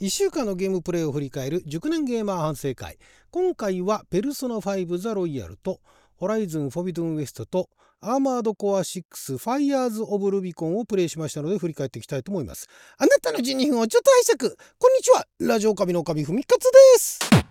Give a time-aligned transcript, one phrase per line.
[0.00, 2.98] 1週間のゲームプレイを振り返る熟年ゲーマー反省会。
[3.32, 5.80] 今回はペルソナ5ザロイヤルと
[6.14, 7.68] ホライズンフォビドゥンウエストと
[8.00, 12.68] アーマードコア6ファイヤーズ・オブ・ルビコンをプレイしましたので振り返っていきたいと思います。
[12.96, 14.56] あなたの12分をちょっと拝借。
[14.78, 15.26] こんにちは。
[15.40, 16.60] ラジオ神の神文勝
[16.94, 17.47] です。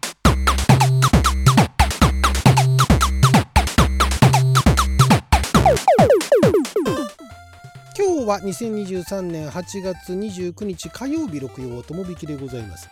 [8.27, 12.89] は2023年8月29日火曜日6曜とも引きでございます。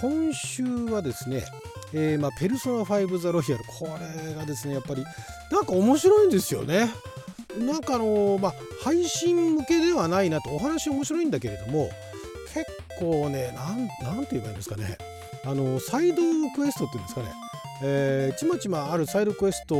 [0.00, 1.44] 今週はですね
[1.92, 3.64] えー、まあ、ペルソナ5ザロイヤル。
[3.64, 3.88] こ
[4.26, 5.04] れがですねやっぱり
[5.50, 6.90] なんか面白いんですよね。
[7.58, 8.54] なんかあのまあ
[8.84, 11.90] 配信向けではないなとお話面白いんだけれども
[12.54, 12.66] 結
[13.00, 14.96] 構ねなんなんて言えばいいんですかね。
[15.44, 16.22] あのサイド
[16.54, 17.28] クエストっていうんですかね、
[17.82, 19.76] えー、ちまちまあるサイドクエスト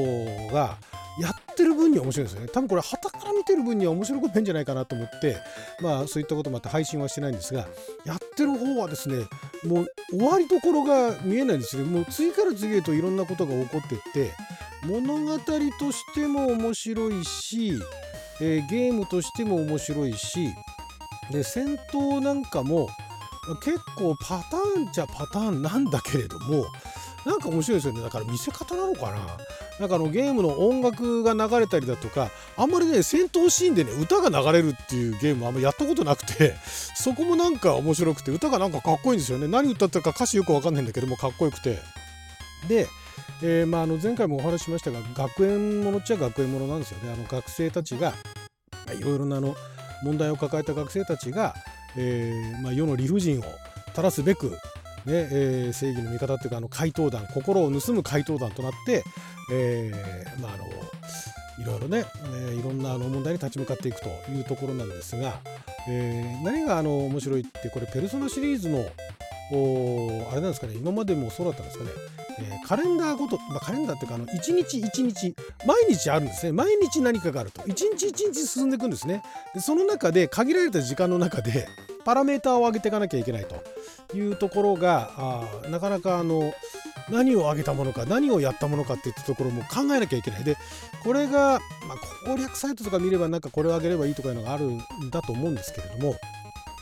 [0.52, 0.76] が
[1.20, 2.48] やってる分には面白いですよね。
[2.48, 5.36] 多分これ旗から見てる分には面白くないんじゃないかなと思って
[5.80, 7.66] まあそういったこともあって配信はしてないんですが
[8.04, 9.26] やってる方はですね
[9.64, 11.90] もう終わりどころが見えないんですよね。
[11.90, 14.30] もう次から次へといろんなことが起こってって
[14.84, 17.72] 物語としても面白いし、
[18.40, 20.50] えー、ゲームとしても面白いし
[21.32, 22.88] で戦闘なんかも
[23.62, 26.66] 結構パターンじゃパターンなんだけれども
[27.26, 28.02] なんか面白いですよね。
[28.02, 29.18] だから見せ方なのかな。
[29.78, 36.56] なんかあのゲームの音楽が流れたりだとかあんまりね戦闘シーンでね歌が流れるっていうゲームあんまやったことなくて
[36.96, 39.46] そこもなんか面白くて歌がなんかかっこいいんですよね。
[39.46, 41.78] 何歌ってるか歌詞よくわかんないんだけどもかっこよくて。
[42.68, 42.88] で、
[43.42, 47.12] えー、まあ、あの前回もお話ししましたが学園ものっちゃ学園ものなんですよね。
[47.12, 48.14] あの学生たちが
[48.98, 49.54] いろいろなあの
[50.02, 51.54] 問題を抱えた学生たちが、
[51.96, 53.44] えー、まあ、世の理不尽を
[53.90, 54.56] 垂らすべく
[55.08, 59.02] ねえー、正義の味方っていうかあの怪盗団心を盗む怪盗団となって、
[59.50, 60.64] えー、まああの
[61.58, 62.04] いろいろね、
[62.50, 65.40] え、いろんなあの問題に立ち向かっていくというところなんですが、
[65.88, 68.86] えー、何があの面白いってこれペルソナシリーズの
[70.30, 71.90] あれなんですかね今までもそうだったんですかね、
[72.38, 75.34] えー、カレンダーごと、まあ、カレンダーっていうかあの一日一日
[75.66, 76.52] 毎日あるんですね。
[76.52, 77.62] 毎日何かがあると。
[77.66, 79.22] 一日一日進んでいくんですね。
[79.54, 81.66] でその中で限られた時間の中で
[82.04, 86.52] パラメーターを上げていかなきゃいけないというところがあなかなかあの
[87.10, 90.44] 何を上げたものか何をやったものかっていったところも考えなきゃいけない。
[90.44, 90.56] で
[91.02, 94.78] これが、まあ、攻略サイトとか見ればなんかこれを上げればいいとかいうのがあるん
[95.10, 96.16] だと思うんですけれども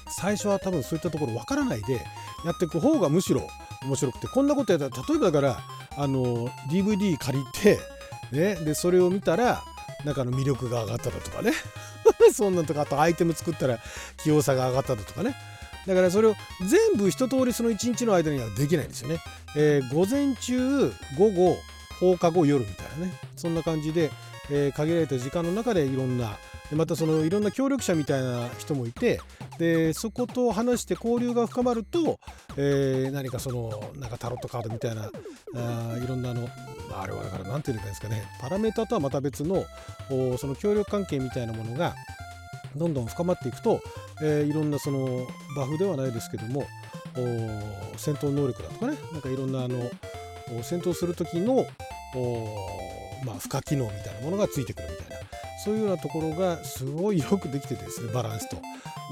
[0.09, 2.01] 最初は多分そういったところわからないで
[2.45, 3.47] やっていく方がむしろ
[3.83, 5.59] 面白くてこんなことやったら例えばだから
[5.97, 7.79] あの DVD 借りて、
[8.33, 9.63] ね、でそれを見たら
[10.05, 11.53] なんかの魅力が上がっただとかね。
[12.33, 13.79] そんなんとかあとアイテム作ったら
[14.19, 15.35] 器用さが上がっただとかね。
[15.87, 16.35] だからそれを
[16.67, 19.21] 全部一通りその1日の間にはできないんですよね、
[19.57, 21.57] えー、午前中午後
[22.01, 23.13] 放課後夜みたいなね。
[23.37, 24.11] そんな感じで、
[24.51, 26.39] えー、限られた時間の中でいろんな
[26.73, 29.21] またそのいろんな協力者みたいな人もいて
[29.59, 32.19] でそこと話して交流が深まると、
[32.57, 35.11] えー、何かそのなんかタロットカードみたいな
[35.55, 36.49] あいろんなあの
[36.93, 39.65] あれはだから何て言うんですかねパラメータとはまた別の
[40.39, 41.95] その協力関係みたいなものが
[42.75, 43.81] どんどん深まっていくと、
[44.23, 46.67] えー、いろんなそのバフではないですけども
[47.97, 49.79] 戦闘能力だとかねなんかいろんなあの
[50.63, 51.67] 戦闘する時の
[53.25, 55.26] まあ、負荷機能みたいなものがついてくるみたいな。
[55.65, 58.57] そういうようなところがすごいよくできてですねバランスと。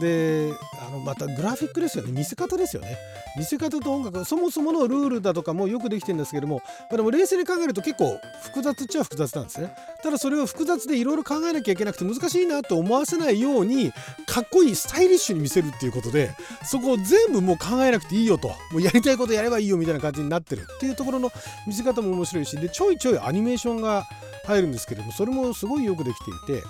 [0.00, 0.50] で
[0.80, 2.12] あのまたグラフィックですよね。
[2.12, 2.98] 見せ方ですよね。
[3.36, 9.74] 見せ方と音楽そもそものルールだとかもよくできてるんですけどもでも冷静に考えると結構複雑っちゃ複雑なんですね。
[10.02, 13.92] ただそれを複雑でいろいろ考えなきゃいけなくて難しいなと思わせないように
[14.26, 16.30] かっこいいスタイリッシュに見せるっていうことで
[16.64, 18.48] そこを全部もう考えなくていいよと。
[18.48, 21.30] もうやりたいことやればいいよみたいな感じになってるっていうところの
[21.66, 24.06] 見せ方も面白いしでちょいちょいアニメーションが
[24.46, 26.62] 入るんですけれどもそれもすごいよくできていて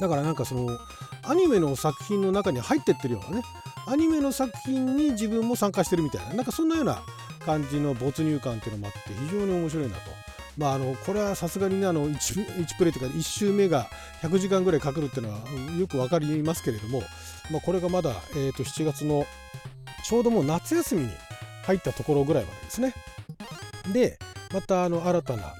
[0.00, 0.78] だからなんかその
[1.26, 3.44] アニメの作品の中に入ってってるようなね
[3.86, 7.02] アニメの作品に自分も参加してるみたいななんかそんなような
[7.44, 10.24] 感じの没入感っていうのもあって非常に面白いなと。
[10.56, 12.14] まあ、あのこれはさすがにねあの 1,
[12.64, 13.88] 1プレイというか1周目が
[14.22, 15.40] 100時間ぐらいかかるっていうのは
[15.78, 17.02] よく分かりますけれども、
[17.50, 19.26] まあ、これがまだ、えー、と7月の
[20.04, 21.10] ちょうどもう夏休みに
[21.64, 22.94] 入ったところぐらいまでですね。
[23.92, 24.18] で
[24.52, 25.52] またあの新たな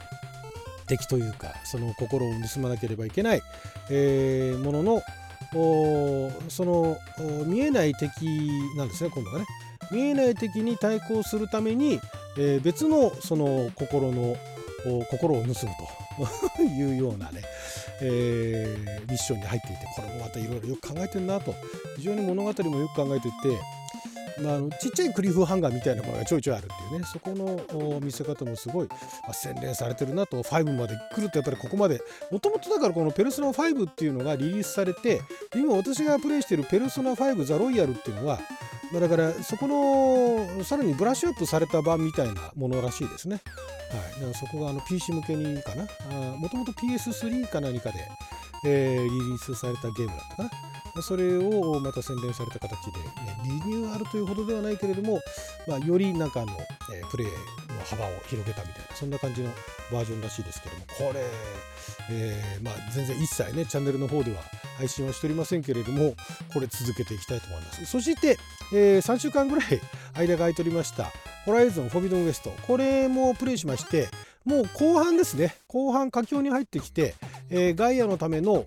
[0.86, 3.42] 敵というかその心を盗まなければいけない、
[3.90, 5.02] えー、ものの
[6.48, 6.96] その
[7.46, 8.26] 見えない敵
[8.76, 9.46] なんですね今度はね。
[9.90, 12.00] 見えない敵に対抗するために、
[12.38, 14.36] えー、別のその心の
[15.10, 15.54] 心を盗む
[16.56, 17.42] と いうようなね、
[18.00, 21.54] えー、ミッションに入っていてこれもまたいろいろよく考えてるなと。
[21.96, 23.38] 非常に物語もよく考えていて
[24.42, 28.96] まあ、あのちっちゃいクリフハンガーみたいなものがちょいちょいあるっていうねそこの見せ方もすごい、ま
[29.28, 32.00] あ、洗練されてるなと5まで来るとやっぱりここまで
[32.30, 35.20] もともとだからこの「ペルソナ5」っていうのがリリースされて
[35.54, 38.40] 今私がプレイしてる「ペルソナ5ザ・ロイヤル」っていうのは
[38.92, 43.40] まあ、だからそこのさらにブラッシュアップされた版みたいなものらしいですね。
[43.90, 45.84] はい、だからそこがあの PC 向けにかな
[46.36, 48.08] もともと PS3 か何かで、
[48.64, 50.73] えー、リリースされたゲームだったかな。
[51.02, 53.04] それをまた宣伝された形で、ね、
[53.44, 55.20] リニューアルというほどではないけれども、
[55.66, 56.52] まあ、よりなんかあの、
[56.92, 57.32] え、プレイの
[57.84, 59.50] 幅を広げたみたいなそんな感じの
[59.92, 61.24] バージョンらしいですけどもこれ、
[62.10, 64.42] えー、まあ、全然一切ねチャンネルの方では
[64.78, 66.14] 配信はしておりませんけれども
[66.52, 67.84] これ続けていきたいと思います。
[67.86, 68.38] そして、
[68.72, 69.80] えー、3週間ぐらい
[70.14, 71.12] 間が空いておりました
[71.44, 74.08] ホライゾンフォビドンウエストこれもプレイしまして
[74.44, 75.54] もう後半ですね。
[75.68, 77.14] 後半佳境に入ってきて、
[77.50, 78.66] えー、ガイアのための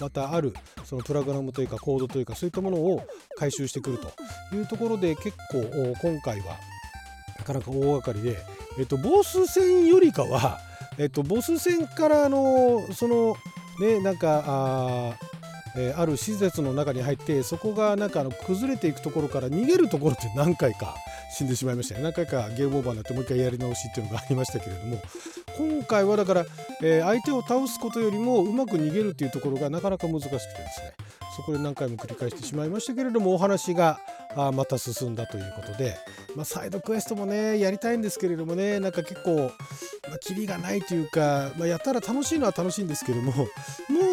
[0.00, 0.54] またある
[0.84, 3.02] そのプログラムというかコードというかそういったものを
[3.36, 4.10] 回収してくると
[4.54, 5.62] いうところで結構
[6.00, 6.56] 今回は
[7.38, 8.38] なかなか大掛かりで、
[8.78, 10.58] えっと、ボス戦よりかは、
[10.98, 13.36] えっと、ボス戦からのその
[13.80, 15.14] ねなんかあ
[15.76, 20.96] えー、ある施設の中に入ってそこがなんかあの崩れていくところから逃げるところって何回か
[21.32, 22.02] 死んでしまいましたね。
[22.02, 25.00] 何回かゲームオーバーになってもう一回やり直しっていうのがありましたけれども
[25.56, 26.46] 今回はだから、
[26.82, 31.10] えー、相手を倒すことよりもうまく逃げるっていうところがなかなか難しくてですね。
[31.36, 34.00] そこで何回も繰り返してしまいましたけれどもお話が
[34.36, 35.96] あまた進んだということで、
[36.36, 39.50] まあ、サイドクエストもねやりたいんですけれどもねなんか結構、
[40.08, 43.46] まあ、キリがないというか、まあ、やったら楽しいのは楽しいんですけどもも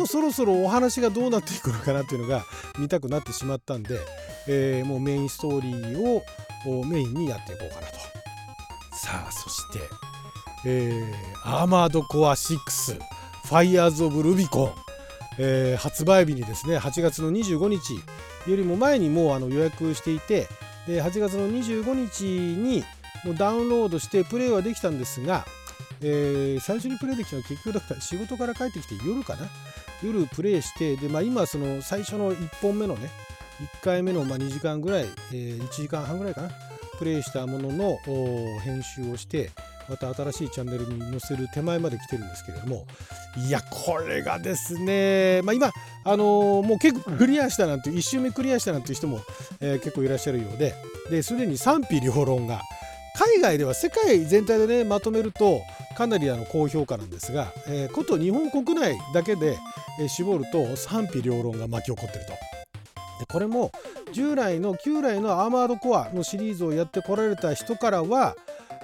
[0.04, 2.44] うそろそろお話がどうなっていくのかなっていうのが
[2.80, 4.00] 見たくなってしまったんで、
[4.48, 6.24] えー、もうメインストーリーを
[6.86, 7.98] メインにやっていこうかなと。
[8.96, 9.80] さあそして、
[10.70, 14.74] えー、アーマードコア6ファイヤーズ・オブ・ルビコン、
[15.40, 17.94] えー、発売日にですね8月の25日
[18.50, 20.50] よりも前にもうあの予約していて
[20.86, 22.84] で8月の25日に
[23.24, 25.46] もうダウンロードしてプレイはできたんですが、
[26.02, 29.48] えー、最初にプレイできたのは結局だから仕事から帰ってきて夜かな？
[30.04, 33.10] 夜プレイしてで、まあ、今その最初の1本目のね
[33.82, 36.50] 1回目のま2時間ぐらい、えー、1時間半ぐらいかな？
[37.00, 37.98] プレイしたものの
[38.64, 39.52] 編集をして
[39.90, 42.86] また新しいチャンネルに載せる手前まで来てるんですけれども。
[43.48, 45.72] いやこれがですね、まあ、今、
[46.04, 49.22] あのー、もう結構クリアしたなんて1周目クリアしたなんていう人も、
[49.60, 50.74] えー、結構いらっしゃるようで。
[51.10, 52.62] ですでに賛否両論が
[53.18, 55.62] 海外では世界全体でねまとめると
[55.98, 59.58] かなりあの高評価なんですが、えー、こと日本国内だけで、
[60.00, 62.32] え絞ると賛否両論が巻き起こってると。
[63.20, 63.72] でこれも
[64.18, 68.36] 従来の旧来のアーマードコアのシリーズをやってこられた人からは、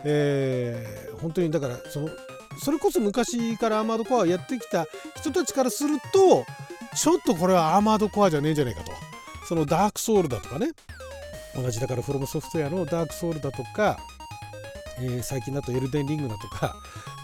[0.03, 2.09] えー、本当にだからその
[2.59, 4.85] それこそ昔からアーマードコアをやってきた
[5.15, 6.45] 人たちからすると
[6.95, 8.91] ちょっとこれはアーマードコアじゃねえんじゃないかと。
[9.49, 10.69] そのダークソウルだとかね。
[11.55, 13.97] 同じだからフロムソフトウェアのダークソウルだとか、
[14.99, 16.75] えー、最近だとエルデンリングだとか、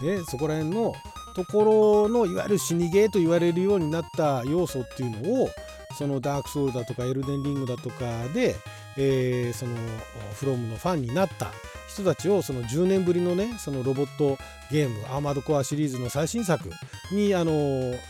[0.02, 0.94] ね、そこら辺の
[1.36, 5.50] ところのいわゆる死にゲーと言われるようになった要素っていうのを
[6.00, 8.56] そのダークソウルだとかエルデンリングだとかで、
[8.96, 9.74] えー、その
[10.32, 11.52] フロムのファンになった
[11.90, 14.38] 人たちをその10年ぶりのねそのロボット
[14.70, 16.70] ゲームアーマードコアシリーズの最新作
[17.12, 17.52] にあの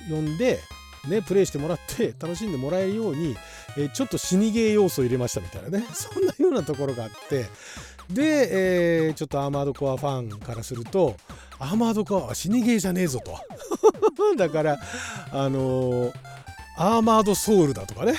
[0.09, 0.61] 呼んで
[1.09, 3.35] ね、プレイしてもらって楽しんでもらえるように、
[3.79, 5.87] えー、ちょっと死にゲー要素を入れましたみたいなね。
[5.95, 7.47] そんなようなところがあって。
[8.11, 11.17] で、えー、ちょっとアーマードコアファンからすると
[11.59, 13.39] アーマードコアは死にゲーじゃねえぞと。
[14.37, 14.79] だから
[15.33, 16.13] あのー、
[16.81, 18.15] アーマードソウルだとかね。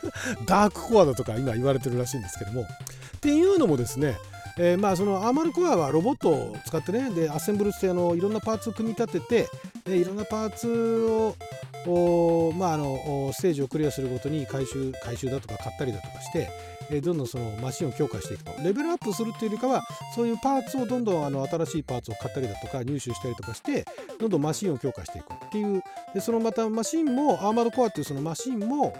[0.46, 2.62] ダークコアだとか今言われてるらしいんですけども。
[2.62, 2.66] っ
[3.20, 4.16] ていうのもですね
[4.58, 9.48] えー、まあそのアーマルコアはロボットを使ってねでアッセンブルしてあのいろんなパーツを組み立てて
[9.84, 11.36] でいろんなパーツを
[12.56, 16.48] まあ、あのステージをクリアするごとに回収回収だとか買ったりだとかして、
[16.90, 18.52] えどんどんそのマシンを強化していくと。
[18.62, 19.82] レベルアップするっていうよりかは
[20.14, 23.84] そういうパーツをどんどんあの新しいパーツを買ったりだとか入手したりとかして
[24.18, 25.82] どんどんマシンを強化していくっていう
[26.16, 28.96] でそのまたマシンもアーマードコアっていうそのマシンも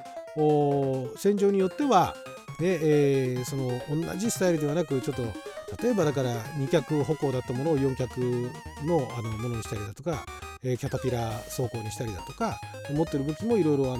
[1.16, 2.14] 戦場によっては
[2.61, 5.23] で、えー、その同じスタイルではなくちょっと
[5.82, 8.20] 例えばだから2脚歩行だったものを4脚
[8.85, 10.26] のあのものにしたりだとか、
[10.62, 12.61] えー、キャタピラ走行にしたりだとか
[12.92, 13.96] 持ってる武器もいろいろ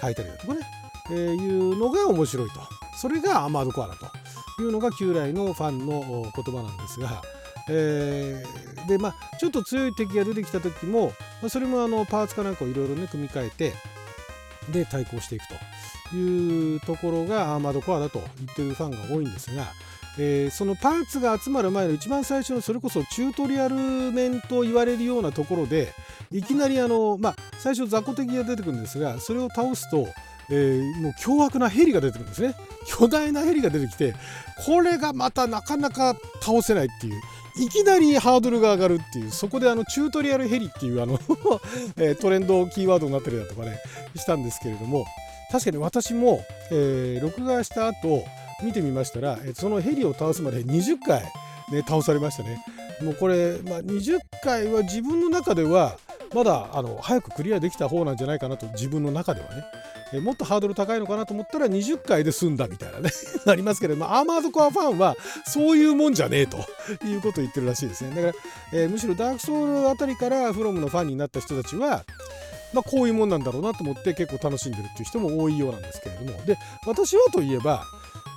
[0.00, 0.60] 変えたりだとかね、
[1.12, 2.54] えー、いうのが面白いと。
[3.00, 4.06] それがアーマードコアだと。
[4.60, 7.22] いうのが旧来のファンの言葉なんですが、
[7.70, 13.72] えー、でまあちょっと強い敵が出てきた時も、ま、それもあのパーツかなんかをいろいろね組み替えて
[14.70, 15.44] で対抗していく
[16.10, 19.66] というところがアーマードコアだと言ってるファンが多いんですが、
[20.18, 25.92] えー、そのパーツが集まる前の一番最初のそれこそチュートリアル面と言われるようなところで
[26.30, 30.08] いきなりあの、まあ、最初雑魚敵が出てくるんですがそれを倒すと、
[30.50, 32.54] えー、もう凶悪なヘリが出てくるんですね。
[32.86, 34.14] 巨大なヘリが出てきて
[34.66, 37.20] これがまたなかなか倒せないっていう
[37.56, 41.18] いきなりハードルが上がるっていうそこであのチュートリアルヘリっていうあの
[41.98, 43.78] えトレンドキーワードになったりだとかね
[44.16, 45.04] したんですけれども
[45.52, 48.24] 確かに私も、えー、録画した後
[48.62, 51.22] 見てみましたらそのヘリを倒すまで20回、
[51.72, 52.62] ね、倒されましたね。
[53.02, 55.96] もうこれ、まあ、20回は自分の中では
[56.34, 59.64] まだあの早くクリアできた方なんじゃないかなと自分の中ではね。
[60.12, 63.10] えもっとハードル高いのかなと思ったら20回で済んだみたいなね。
[63.46, 66.58] ありますけれど、まあ、アーマードコアファンはそういうもんじゃねえと
[67.06, 68.10] いうことを言ってるらしいですね。
[68.10, 68.34] だから、
[68.72, 72.04] えー、むしろダークソウルあたりからフロムのファンになった人たちは
[72.72, 76.44] まあ、こういうもんなんだろうなと思って結構楽しんでるっていう人も多いようなんですけれども。
[76.44, 76.56] で
[76.86, 77.84] 私はといえば、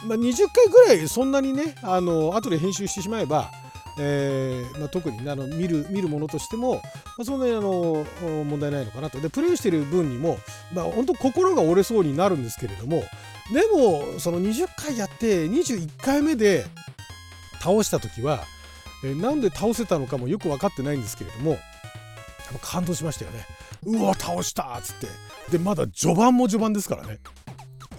[0.06, 3.52] まあ、20回ぐらいそんなにねあの後で編集してしまえば
[4.00, 6.82] えーまあ、特にあの見る見るものとしても、ま
[7.20, 9.20] あ、そんなにあの問題ないのかなと。
[9.22, 10.38] でプレイしてる分にも、
[10.74, 13.04] まあ、本当心が折れそうになるんですけれども
[13.54, 16.66] でもその20回やって21回目で
[17.62, 18.44] 倒した時は、
[19.04, 21.58] えー、なんで倒せたのかもよく分かってないんですけれども
[22.62, 23.46] 感動しましたよね。
[23.86, 25.08] うわ倒したっつって。
[25.52, 27.20] でまだ序盤も序盤ですからね。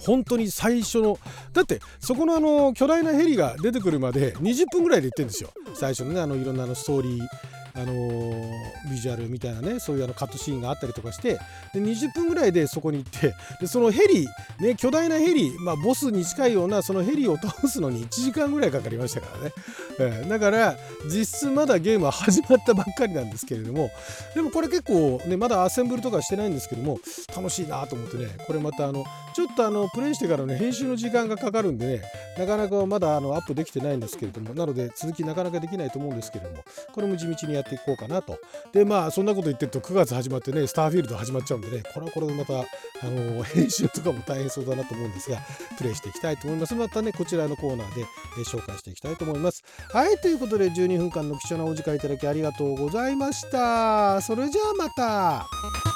[0.05, 1.17] 本当に最初の。
[1.53, 5.51] だってそこのあの巨大なヘリが出てくるまで20分ぐらいで行ってるんですよ。
[5.73, 7.54] 最初のねあのいろんなあのストーリー。
[7.75, 11.33] あのー、ビジュアルみたいなねそういうあのカットシーンがあったりとかして
[11.73, 14.27] で20分ぐらいでそこに行ってでそのヘリ、
[14.59, 19.53] ね、巨大なヘリ、まあ、ボスに近いようなそのヘリを倒すのに1時間ぐらいかかりましたからね、
[19.99, 23.91] えー、だから実質まだゲームは始まったばっかりなんですけれども
[24.33, 26.99] でもこれ結構ねまだアセンブルとかしてないんですけども
[27.35, 32.01] 楽しいなと思ってねこれまたあのちょっとあのプレイしてからね編集の時間がかかるんでね
[32.37, 36.63] なかなかまだあのアップできてないんですけれどもなので続きなかなかできないと思うんですけれども
[36.93, 38.39] これも地道にやっていこうかなと。
[38.73, 42.65] でまあそんなこと言ってると9月始まってねスターフィールド始まっちゃうんでねこれはこれでまたあ
[43.03, 45.39] の編集とかも大変そうだなと思うんですが
[45.77, 46.75] プレイしていきたいと思います。
[46.75, 49.63] またねこちらのコーナーで、え紹介していきたいと思います。
[49.91, 54.21] はいということで12分間の貴重なお時間いただきありがとうございました。
[54.21, 55.94] それじゃあまた。